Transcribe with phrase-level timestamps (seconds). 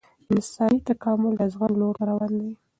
[0.33, 2.51] انساني تکامل د زغم لور ته روان دی